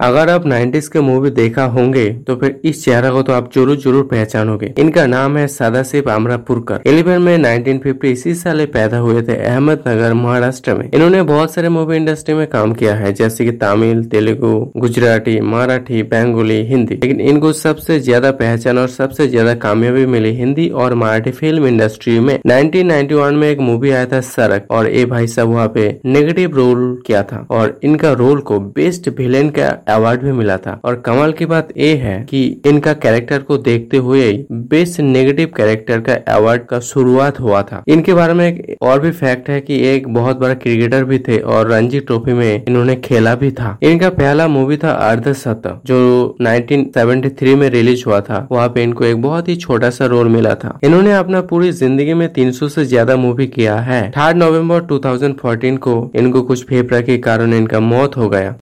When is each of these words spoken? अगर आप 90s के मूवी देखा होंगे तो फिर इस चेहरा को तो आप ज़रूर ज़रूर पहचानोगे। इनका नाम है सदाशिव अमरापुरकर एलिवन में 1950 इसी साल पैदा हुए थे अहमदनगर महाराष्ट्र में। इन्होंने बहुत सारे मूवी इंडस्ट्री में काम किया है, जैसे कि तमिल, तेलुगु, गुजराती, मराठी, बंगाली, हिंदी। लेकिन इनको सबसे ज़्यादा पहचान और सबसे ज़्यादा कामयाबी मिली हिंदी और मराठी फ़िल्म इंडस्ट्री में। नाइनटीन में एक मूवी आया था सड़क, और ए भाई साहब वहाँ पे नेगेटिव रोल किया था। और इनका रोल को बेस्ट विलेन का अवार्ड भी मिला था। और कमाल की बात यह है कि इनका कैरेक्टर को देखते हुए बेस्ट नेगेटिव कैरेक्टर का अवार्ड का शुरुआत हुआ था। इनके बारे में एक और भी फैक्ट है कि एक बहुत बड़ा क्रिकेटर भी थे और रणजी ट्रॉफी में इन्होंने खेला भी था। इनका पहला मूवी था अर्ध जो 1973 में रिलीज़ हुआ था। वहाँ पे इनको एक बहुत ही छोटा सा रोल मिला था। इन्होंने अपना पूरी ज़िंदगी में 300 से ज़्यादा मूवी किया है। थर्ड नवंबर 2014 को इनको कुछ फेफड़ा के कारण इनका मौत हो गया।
अगर 0.00 0.30
आप 0.30 0.44
90s 0.44 0.88
के 0.88 1.00
मूवी 1.00 1.30
देखा 1.30 1.62
होंगे 1.66 2.08
तो 2.26 2.34
फिर 2.36 2.60
इस 2.64 2.84
चेहरा 2.84 3.10
को 3.10 3.22
तो 3.22 3.32
आप 3.32 3.50
ज़रूर 3.54 3.76
ज़रूर 3.76 4.02
पहचानोगे। 4.10 4.72
इनका 4.78 5.06
नाम 5.06 5.36
है 5.36 5.46
सदाशिव 5.48 6.10
अमरापुरकर 6.10 6.82
एलिवन 6.86 7.22
में 7.22 7.36
1950 7.38 8.04
इसी 8.06 8.34
साल 8.34 8.64
पैदा 8.68 8.98
हुए 8.98 9.22
थे 9.22 9.36
अहमदनगर 9.38 10.12
महाराष्ट्र 10.14 10.74
में। 10.74 10.84
इन्होंने 10.84 11.22
बहुत 11.22 11.54
सारे 11.54 11.68
मूवी 11.68 11.96
इंडस्ट्री 11.96 12.34
में 12.34 12.46
काम 12.48 12.72
किया 12.74 12.94
है, 12.94 13.12
जैसे 13.12 13.44
कि 13.44 13.52
तमिल, 13.54 14.04
तेलुगु, 14.04 14.52
गुजराती, 14.76 15.38
मराठी, 15.42 16.02
बंगाली, 16.04 16.60
हिंदी। 16.66 16.94
लेकिन 16.94 17.20
इनको 17.22 17.52
सबसे 17.54 17.98
ज़्यादा 18.00 18.30
पहचान 18.34 18.78
और 18.78 18.88
सबसे 18.90 19.28
ज़्यादा 19.28 19.54
कामयाबी 19.56 20.06
मिली 20.06 20.32
हिंदी 20.34 20.68
और 20.70 20.94
मराठी 20.94 21.30
फ़िल्म 21.32 21.66
इंडस्ट्री 21.66 22.18
में। 22.20 22.38
नाइनटीन 22.46 22.92
में 23.34 23.48
एक 23.48 23.60
मूवी 23.62 23.90
आया 23.90 24.06
था 24.06 24.20
सड़क, 24.22 24.66
और 24.70 24.88
ए 24.88 25.04
भाई 25.06 25.26
साहब 25.26 25.48
वहाँ 25.48 25.68
पे 25.74 25.88
नेगेटिव 26.06 26.56
रोल 26.56 27.02
किया 27.06 27.22
था। 27.24 27.46
और 27.50 27.78
इनका 27.84 28.12
रोल 28.14 28.40
को 28.42 28.60
बेस्ट 28.72 29.08
विलेन 29.18 29.50
का 29.50 29.68
अवार्ड 29.88 30.22
भी 30.22 30.32
मिला 30.32 30.56
था। 30.56 30.78
और 30.84 30.94
कमाल 31.06 31.32
की 31.32 31.46
बात 31.46 31.68
यह 31.76 32.02
है 32.02 32.18
कि 32.24 32.44
इनका 32.66 32.92
कैरेक्टर 32.96 33.42
को 33.42 33.56
देखते 33.60 33.96
हुए 33.98 34.32
बेस्ट 34.68 35.00
नेगेटिव 35.00 35.52
कैरेक्टर 35.56 36.00
का 36.00 36.14
अवार्ड 36.34 36.64
का 36.66 36.80
शुरुआत 36.82 37.40
हुआ 37.40 37.62
था। 37.62 37.82
इनके 37.88 38.14
बारे 38.14 38.34
में 38.34 38.46
एक 38.46 38.82
और 38.82 39.00
भी 39.00 39.10
फैक्ट 39.12 39.48
है 39.50 39.60
कि 39.60 39.80
एक 39.88 40.08
बहुत 40.14 40.38
बड़ा 40.38 40.54
क्रिकेटर 40.56 41.04
भी 41.04 41.18
थे 41.18 41.38
और 41.38 41.70
रणजी 41.70 42.00
ट्रॉफी 42.00 42.32
में 42.32 42.46
इन्होंने 42.58 42.96
खेला 43.04 43.34
भी 43.36 43.50
था। 43.52 43.76
इनका 43.82 44.10
पहला 44.12 44.48
मूवी 44.48 44.76
था 44.76 44.90
अर्ध 44.90 45.32
जो 45.86 45.98
1973 46.42 47.54
में 47.56 47.68
रिलीज़ 47.70 48.02
हुआ 48.06 48.20
था। 48.20 48.46
वहाँ 48.52 48.68
पे 48.68 48.82
इनको 48.82 49.04
एक 49.04 49.22
बहुत 49.22 49.48
ही 49.48 49.56
छोटा 49.56 49.90
सा 49.90 50.06
रोल 50.06 50.28
मिला 50.28 50.54
था। 50.54 50.78
इन्होंने 50.84 51.12
अपना 51.14 51.40
पूरी 51.50 51.70
ज़िंदगी 51.72 52.14
में 52.14 52.28
300 52.34 52.68
से 52.68 52.84
ज़्यादा 52.84 53.16
मूवी 53.16 53.46
किया 53.48 53.76
है। 53.80 54.00
थर्ड 54.10 54.36
नवंबर 54.36 54.80
2014 54.84 55.76
को 55.78 56.00
इनको 56.16 56.42
कुछ 56.42 56.64
फेफड़ा 56.66 57.00
के 57.00 57.18
कारण 57.20 57.54
इनका 57.54 57.80
मौत 57.82 58.16
हो 58.16 58.28
गया। 58.28 58.56